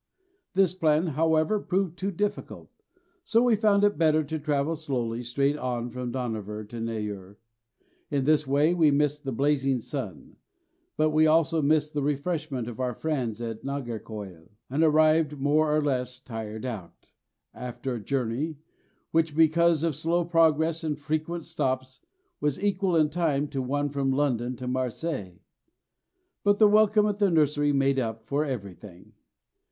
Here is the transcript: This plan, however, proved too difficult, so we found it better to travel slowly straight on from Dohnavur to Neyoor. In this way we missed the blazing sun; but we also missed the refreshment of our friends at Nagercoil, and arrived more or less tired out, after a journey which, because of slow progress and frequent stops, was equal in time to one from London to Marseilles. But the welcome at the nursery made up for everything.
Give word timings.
This 0.55 0.73
plan, 0.73 1.05
however, 1.09 1.59
proved 1.59 1.95
too 1.95 2.09
difficult, 2.09 2.71
so 3.23 3.43
we 3.43 3.55
found 3.55 3.83
it 3.83 3.99
better 3.99 4.23
to 4.23 4.39
travel 4.39 4.75
slowly 4.75 5.21
straight 5.21 5.55
on 5.57 5.91
from 5.91 6.11
Dohnavur 6.11 6.67
to 6.69 6.77
Neyoor. 6.77 7.35
In 8.09 8.23
this 8.23 8.47
way 8.47 8.73
we 8.73 8.89
missed 8.89 9.23
the 9.25 9.31
blazing 9.31 9.77
sun; 9.79 10.37
but 10.97 11.11
we 11.11 11.27
also 11.27 11.61
missed 11.61 11.93
the 11.93 12.01
refreshment 12.01 12.67
of 12.67 12.79
our 12.79 12.95
friends 12.95 13.41
at 13.41 13.63
Nagercoil, 13.63 14.49
and 14.71 14.83
arrived 14.83 15.37
more 15.39 15.71
or 15.77 15.83
less 15.83 16.19
tired 16.19 16.65
out, 16.65 17.11
after 17.53 17.93
a 17.93 18.03
journey 18.03 18.57
which, 19.11 19.35
because 19.35 19.83
of 19.83 19.95
slow 19.95 20.25
progress 20.25 20.83
and 20.83 20.97
frequent 20.97 21.45
stops, 21.45 21.99
was 22.39 22.59
equal 22.63 22.95
in 22.95 23.11
time 23.11 23.47
to 23.49 23.61
one 23.61 23.87
from 23.87 24.11
London 24.11 24.55
to 24.55 24.67
Marseilles. 24.67 25.37
But 26.43 26.57
the 26.57 26.67
welcome 26.67 27.05
at 27.05 27.19
the 27.19 27.29
nursery 27.29 27.71
made 27.71 27.99
up 27.99 28.23
for 28.23 28.43
everything. 28.43 29.13